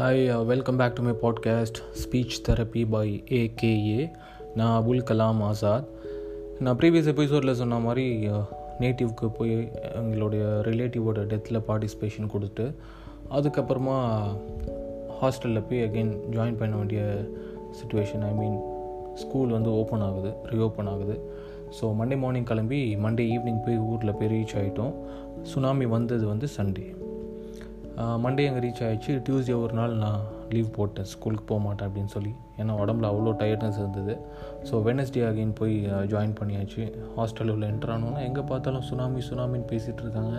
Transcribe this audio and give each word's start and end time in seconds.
Hi 0.00 0.44
welcome 0.44 0.76
back 0.76 0.94
to 0.94 1.02
my 1.02 1.12
podcast 1.22 1.78
speech 2.02 2.36
therapy 2.46 2.88
by 2.88 3.24
AKA 3.30 4.10
நான் 4.54 4.82
அபுல் 4.82 5.02
கலாம் 5.10 5.40
ஆசாத். 5.42 5.88
நான் 6.60 6.76
previous 6.76 7.06
எபிசோடில் 7.06 7.54
சொன்ன 7.54 7.78
மாதிரி 7.78 8.28
uh, 8.28 8.44
நேட்டிவ்க்கு 8.80 9.26
போய் 9.28 9.52
எங்களுடைய 9.94 10.44
ரிலேட்டிவோட 10.44 11.24
டெத்தில் 11.26 11.64
பார்ட்டிசிபேஷன் 11.68 12.30
கொடுத்துட்டு 12.34 12.74
அதுக்கப்புறமா 13.30 13.98
ஹாஸ்டலில் 15.20 15.66
போய் 15.68 15.82
அகெயின் 15.82 16.14
ஜாயின் 16.30 16.56
பண்ண 16.56 16.76
வேண்டிய 16.76 17.02
சுச்சுவேஷன் 17.80 18.24
ஐ 18.24 18.32
மீன் 18.32 18.58
ஸ்கூல் 19.14 19.50
வந்து 19.50 19.72
ஓப்பன் 19.72 20.00
ஆகுது 20.00 20.32
ரீஓப்பன் 20.44 20.88
ஆகுது. 20.88 21.16
ஸோ 21.80 21.92
மண்டே 22.00 22.18
மார்னிங் 22.18 22.44
கிளம்பி 22.44 22.96
மண்டே 22.96 23.26
ஈவினிங் 23.36 23.62
போய் 23.66 23.76
ஊரில் 23.76 24.12
போய் 24.12 24.28
ரீச் 24.28 24.56
ஆகிட்டோம் 24.56 24.94
சுனாமி 25.42 25.86
வந்தது 25.86 26.26
வந்து 26.26 26.46
சண்டே 26.56 26.88
மண்டே 28.24 28.44
அங்கே 28.48 28.60
ரீச் 28.64 28.82
ஆகிடுச்சு 28.86 29.12
டியூஸ்டே 29.26 29.54
ஒரு 29.62 29.74
நாள் 29.78 29.94
நான் 30.02 30.20
லீவ் 30.52 30.68
போட்டேன். 30.76 31.08
ஸ்கூலுக்கு 31.12 31.44
போக 31.50 31.60
மாட்டேன் 31.64 31.88
அப்படின்னு 31.88 32.12
சொல்லி. 32.14 32.32
ஏன்னா 32.60 32.72
உடம்புல 32.82 33.08
அவ்வளோ 33.10 33.32
டயர்ட்னஸ் 33.42 33.80
இருந்தது. 33.82 34.14
ஸோ 34.68 34.74
வெனஸ்டே 34.88 35.22
அகைன் 35.30 35.54
போய் 35.60 35.74
ஜாயின் 36.12 36.36
பண்ணியாச்சு. 36.40 36.84
ஹாஸ்டலில் 37.16 37.54
உள்ள 37.54 37.66
என்ட்ரானோன்னா 37.72 38.22
எங்கே 38.28 38.44
பார்த்தாலும் 38.52 38.86
சுனாமி 38.90 39.22
சுனாமின்னு 39.30 39.70
பேசிகிட்டு 39.72 40.04
இருக்காங்க. 40.06 40.36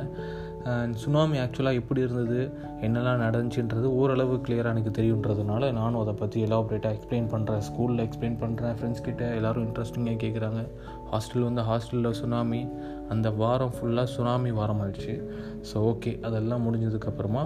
சுனாமி 0.94 1.38
ஆக்சுவலாக 1.38 1.74
எப்படி 1.74 2.02
இருந்தது? 2.02 2.52
என்னெல்லாம் 2.82 3.22
நடந்துச்சுன்றது 3.22 3.84
ஓரளவு 3.84 4.36
கிளியராக 4.36 4.74
எனக்கு 4.74 5.02
தெரியுன்றதுனால 5.02 5.72
நானும் 5.72 6.02
அதை 6.02 6.14
பற்றி 6.14 6.44
எலாபரேட்டாக 6.44 6.96
எக்ஸ்பிளைன் 6.98 7.30
பண்ணுறேன் 7.32 7.62
ஸ்கூலில் 7.70 8.08
எக்ஸ்பிளைன் 8.08 8.38
பண்ணுறேன் 8.40 8.76
ஃப்ரெண்ட்ஸ் 8.82 9.02
கிட்டே 9.02 9.26
எல்லோரும் 9.26 9.68
இன்ட்ரெஸ்டிங்காக 9.68 10.20
கேட்குறாங்க 10.24 10.68
ஹாஸ்டல் 11.12 11.44
வந்து 11.44 11.62
ஹாஸ்டலில் 11.62 12.12
சுனாமி 12.12 12.68
அந்த 13.10 13.30
வாரம் 13.32 13.74
ஃபுல்லாக 13.82 14.04
சுனாமி 14.04 14.52
வாரம் 14.52 14.82
ஆயிடுச்சு 14.82 15.28
ஸோ 15.74 15.76
ஓகே 15.76 16.22
அதெல்லாம் 16.22 16.66
முடிஞ்சதுக்கப்புறமா 16.68 17.44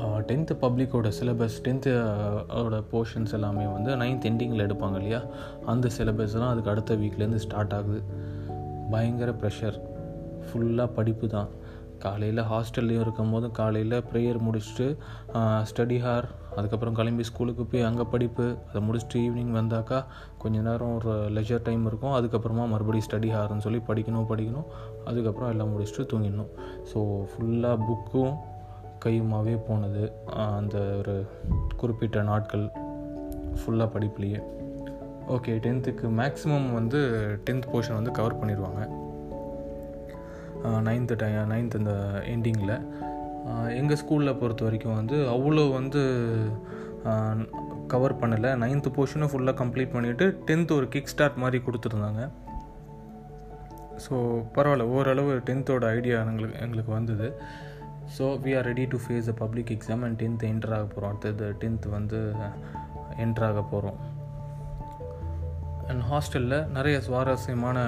டென்த்து 0.00 0.54
பப்ளிக்கோட 0.60 1.10
சிலபஸ் 1.20 1.56
டென்த்து 1.62 1.90
அதோட 2.48 2.84
போர்ஷன்ஸ் 2.92 3.32
எல்லாமே 3.32 3.64
வந்து 3.64 3.96
நைன்த் 3.96 4.26
எண்டிங்கில் 4.30 4.64
எடுப்பாங்க 4.66 4.94
இல்லையா? 4.94 5.22
அந்த 5.66 5.88
சிலபஸ்லாம் 5.98 6.48
அதுக்கு 6.48 6.70
அடுத்த 6.70 6.94
வீக்லேருந்து 6.94 7.34
ஸ்டார்ட் 7.34 7.72
ஆகுது. 7.72 8.02
பயங்கர 8.90 9.30
ப்ரெஷர் 9.30 9.78
ஃபுல்லாக 10.50 10.94
படிப்பு 10.98 11.26
தான். 11.36 11.50
காலையில் 12.04 12.40
ஹாஸ்டல்லையும் 12.50 13.02
இருக்கும் 13.04 13.32
போது 13.32 13.46
காலையில் 13.58 13.96
ப்ரேயர் 14.10 14.38
முடிச்சுட்டு 14.44 14.86
ஸ்டடி 15.70 15.98
ஹார் 16.04 16.26
அதுக்கப்புறம் 16.58 16.94
கிளம்பி 16.98 17.24
ஸ்கூலுக்கு 17.28 17.64
போய் 17.72 17.84
அங்கே 17.88 18.04
படிப்பு 18.12 18.44
அதை 18.68 18.80
முடிச்சுட்டு 18.86 19.18
ஈவினிங் 19.24 19.52
வந்தாக்கா 19.58 19.98
கொஞ்ச 20.42 20.56
நேரம் 20.68 20.94
ஒரு 20.98 21.12
லெஜர் 21.36 21.66
டைம் 21.66 21.84
இருக்கும். 21.90 22.14
அதுக்கப்புறமா 22.18 22.64
மறுபடியும் 22.72 23.06
ஸ்டடி 23.08 23.30
ஹார்னு 23.34 23.64
சொல்லி 23.66 23.80
படிக்கணும் 23.90 24.30
படிக்கணும். 24.32 24.70
அதுக்கப்புறம் 25.10 25.52
எல்லாம் 25.54 25.72
முடிச்சுட்டு 25.74 26.08
தூங்கிடணும். 26.12 26.50
ஸோ 26.92 27.00
ஃபுல்லாக 27.32 27.78
புக்கும் 27.88 28.34
கையுமாவே 29.04 29.56
போனது. 29.68 30.02
அந்த 30.56 30.78
ஒரு 31.02 31.16
குறிப்பிட்ட 31.82 32.22
நாட்கள் 32.30 32.64
ஃபுல்லாக 33.60 33.88
படிப்புலேயே. 33.96 34.40
ஓகே 35.36 35.52
டென்த்துக்கு 35.66 36.06
மேக்ஸிமம் 36.22 36.68
வந்து 36.78 37.00
டென்த் 37.46 37.70
போர்ஷன் 37.72 37.98
வந்து 38.00 38.16
கவர் 38.18 38.40
பண்ணிடுவாங்க. 38.40 38.82
நைன்த்து 40.88 41.14
டை 41.22 41.30
நைன்த் 41.52 41.78
இந்த 41.80 41.94
எண்டிங்கில் 42.34 42.74
எங்கள் 43.80 43.98
ஸ்கூலில் 44.00 44.38
பொறுத்த 44.40 44.62
வரைக்கும் 44.66 44.98
வந்து 44.98 45.16
அவ்வளோ 45.34 45.64
வந்து 45.78 46.02
கவர் 47.92 48.18
பண்ணலை. 48.20 48.50
நைன்த்து 48.62 48.90
போர்ஷனும் 48.96 49.30
ஃபுல்லாக 49.32 49.56
கம்ப்ளீட் 49.60 49.94
பண்ணிவிட்டு 49.94 50.26
டென்த்து 50.48 50.76
ஒரு 50.78 50.86
கிக் 50.94 51.12
ஸ்டார்ட் 51.12 51.40
மாதிரி 51.44 51.60
கொடுத்துருந்தாங்க. 51.66 52.22
ஸோ 54.04 54.14
பரவாயில்ல. 54.56 54.84
ஓரளவு 54.96 55.32
டென்த்தோட 55.48 55.86
ஐடியா 55.96 56.18
எங்களுக்கு 56.32 56.60
எங்களுக்கு 56.66 56.92
வந்தது. 56.98 57.28
So 58.16 58.26
we 58.44 58.52
are 58.58 58.68
ready 58.70 58.84
to 58.92 58.98
face 59.04 59.30
a 59.32 59.36
public 59.42 59.72
exam 59.76 60.04
and 60.06 60.18
tenth 60.22 60.50
enter 60.52 60.74
ஆக 60.76 60.86
போகிறோம் 60.94 61.10
அடுத்தது 61.12 61.48
டென்த்து 61.64 61.90
வந்து 61.98 62.20
என்டர் 63.24 63.46
ஆக 63.48 63.62
போகிறோம் 63.72 63.98
என் 65.90 66.02
ஹாஸ்டலில் 66.10 66.58
நிறைய 66.76 66.96
சுவாரஸ்யமான 67.06 67.78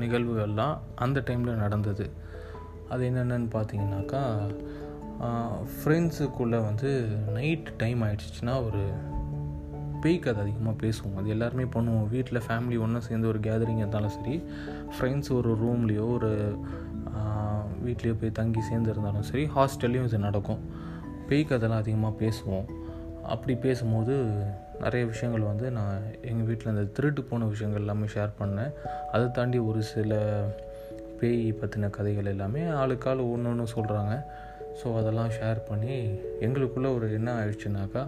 நிகழ்வுகள்லாம் 0.00 0.74
அந்த 1.04 1.18
டைமில் 1.28 1.60
நடந்தது. 1.64 2.06
அது 2.92 3.02
என்னென்னு 3.10 3.48
பார்த்தீங்கன்னாக்கா 3.54 4.22
ஃப்ரெண்ட்ஸுக்குள்ளே 5.74 6.58
வந்து 6.66 6.90
நைட் 7.36 7.70
டைம் 7.82 8.02
ஆகிடுச்சின்னா 8.06 8.54
ஒரு 8.66 8.82
பேய் 10.02 10.18
கதை 10.18 10.42
அதிகமாக 10.44 10.76
பேசுவோம். 10.84 11.16
அது 11.20 11.28
எல்லாருமே 11.28 11.64
பண்ணுவோம். 11.76 12.04
வீட்டில் 12.14 12.44
ஃபேமிலி 12.48 12.76
ஒன்றா 12.84 13.00
சேர்ந்து 13.08 13.30
ஒரு 13.32 13.40
கேதரிங் 13.48 13.82
இருந்தாலும் 13.82 14.14
சரி 14.18 14.36
ஃப்ரெண்ட்ஸ் 14.94 15.32
ஒரு 15.38 15.52
ரூம்லேயோ 15.62 16.06
ஒரு 16.16 16.32
வீட்லேயோ 17.86 18.14
போய் 18.20 18.38
தங்கி 18.40 18.62
சேர்ந்து 18.68 18.90
இருந்தாலும் 18.90 19.28
சரி 19.30 19.44
ஹாஸ்டல்லையும் 19.56 20.08
இது 20.10 20.18
நடக்கும். 20.28 20.62
பேய் 21.28 21.48
கதைலாம் 21.50 21.82
அதிகமாக 21.84 22.14
பேசுவோம். 22.24 22.66
அப்படி 23.34 23.54
பேசும்போது 23.54 24.14
நிறைய 24.80 25.06
விஷயங்கள் 25.06 25.40
வந்து 25.40 25.70
நான் 25.70 26.02
எங்கள் 26.22 26.46
வீட்டில் 26.46 26.72
இந்த 26.72 26.82
திருட்டு 26.82 27.22
போன 27.22 27.44
விஷயங்கள் 27.44 27.80
எல்லாமே 27.80 28.06
ஷேர் 28.06 28.38
பண்ணேன். 28.40 28.72
அதை 29.12 29.30
தாண்டி 29.30 29.58
ஒரு 29.58 29.82
சில 29.82 30.12
பேய் 31.20 31.54
பற்றின 31.60 31.90
கதைகள் 31.90 32.24
எல்லாமே 32.24 32.62
ஆளுக்காள் 32.62 33.30
ஒன்று 33.32 33.50
ஒன்று 33.50 33.66
சொல்கிறாங்க 33.76 34.24
ஸோ 34.82 34.96
அதெல்லாம் 34.96 35.30
ஷேர் 35.30 35.60
பண்ணி 35.68 35.94
எங்களுக்குள்ளே 36.40 36.94
ஒரு 36.94 37.12
என்ன 37.12 37.30
ஆயிடுச்சுனாக்கா 37.38 38.02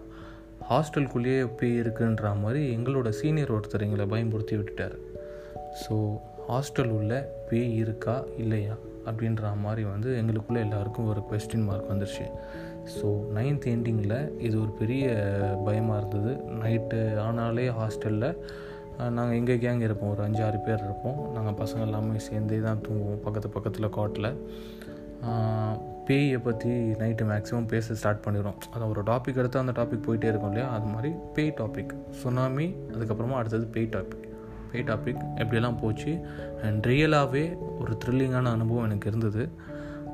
ஹாஸ்டலுக்குள்ளேயே 0.71 1.51
பேய் 1.57 1.81
இருக்குன்ற 1.81 2.41
மாதிரி 2.41 2.77
எங்களோட 2.77 3.09
சீனியர் 3.09 3.53
ஒருத்தர் 3.53 3.87
எங்களை 3.87 4.07
பயன்படுத்தி 4.07 4.57
விட்டுட்டார். 4.57 4.97
ஸோ 5.83 5.95
ஹாஸ்டல் 6.49 6.93
உள்ள 6.99 7.15
பேய் 7.51 7.75
இருக்கா 7.77 8.25
இல்லையா? 8.37 8.75
அப்படின்ற 9.09 9.53
மாதிரி 9.65 9.83
வந்து 9.93 10.11
எங்களுக்குள்ளே 10.21 10.61
எல்லாருக்கும் 10.67 11.11
ஒரு 11.13 11.23
கொஸ்டின் 11.31 11.67
மார்க் 11.69 11.91
வந்துருச்சு. 11.93 12.27
ஸோ 12.97 13.09
நைன்த் 13.37 13.69
எண்டிங்கில் 13.75 14.19
இது 14.47 14.57
ஒரு 14.65 14.73
பெரிய 14.81 15.05
பயமாக 15.67 16.01
இருந்தது. 16.01 16.33
நைட்டு 16.63 16.99
ஆனாலே 17.27 17.69
ஹாஸ்டலில் 17.79 18.29
நாங்கள் 19.17 19.37
எங்கள் 19.41 19.61
கேங் 19.65 19.85
இருப்போம். 19.87 20.11
ஒரு 20.15 20.23
அஞ்சு 20.25 20.43
ஆறு 20.47 20.59
பேர் 20.67 20.85
இருப்போம். 20.89 21.21
நாங்கள் 21.37 21.59
பசங்க 21.61 21.87
எல்லாமே 21.89 22.19
சேர்ந்தே 22.29 22.59
தான் 22.69 22.83
தூங்குவோம். 22.89 23.23
பக்கத்து 23.27 23.51
பக்கத்தில் 23.57 23.95
காட்டில் 23.99 24.31
பேயை 26.09 26.39
பற்றி 26.47 26.71
நைட்டு 27.01 27.25
மேக்ஸிமம் 27.31 27.69
பேச 27.73 27.95
ஸ்டார்ட் 28.01 28.23
பண்ணிடும் 28.25 28.59
அதை 28.75 28.85
ஒரு 28.93 29.01
டாபிக் 29.11 29.39
எடுத்து 29.41 29.61
அந்த 29.63 29.73
டாபிக் 29.79 30.07
போயிட்டே 30.07 30.29
இருக்கும் 30.31 30.51
இல்லையா? 30.53 30.69
அது 30.77 30.87
மாதிரி 30.95 31.11
பேய் 31.37 31.55
டாபிக் 31.61 31.93
சுனாமி 32.21 32.67
அதுக்கப்புறமா 32.95 33.37
அடுத்தது 33.41 33.67
பேய் 33.75 33.93
டாபிக் 33.97 34.27
பே 34.73 34.83
டாபிக் 34.83 35.25
எப்படியெல்லாம் 35.37 35.79
போச்சு? 35.81 36.27
அண்ட் 36.63 36.87
ரியலாகவே 36.87 37.57
ஒரு 37.79 37.99
த்ரில்லிங்கான 38.05 38.45
அனுபவம் 38.45 38.85
எனக்கு 38.85 39.09
இருந்தது. 39.09 39.49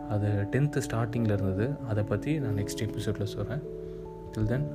அது 0.09 0.29
டென்த்து 0.29 0.81
ஸ்டார்டிங்கில் 0.91 1.33
இருந்தது. 1.33 1.77
அதை 1.89 2.05
பற்றி 2.05 2.39
நான் 2.39 2.55
நெக்ஸ்ட் 2.55 2.89
எபிசோடில் 2.89 3.27
சொல்கிறேன் 3.27 3.63
till 4.33 4.45
then 4.45 4.69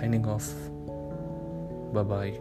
signing 0.00 0.26
off 0.26 0.44
bye bye 1.94 2.40